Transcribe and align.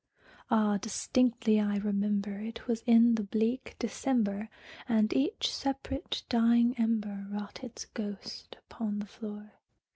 Ah, 0.49 0.77
distinctly 0.77 1.59
I 1.59 1.77
remember 1.77 2.39
it 2.39 2.65
was 2.65 2.81
in 2.87 3.13
the 3.13 3.23
bleak 3.23 3.75
December, 3.77 4.49
And 4.89 5.13
each 5.13 5.53
separate 5.53 6.23
dying 6.27 6.73
ember 6.79 7.27
wrought 7.29 7.63
its 7.63 7.85
ghost 7.85 8.57
upon 8.67 8.97
the 8.97 9.05
floor. 9.05 9.51